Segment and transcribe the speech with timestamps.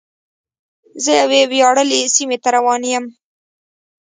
[1.03, 3.05] زه یوې ویاړلې سیمې ته روان یم.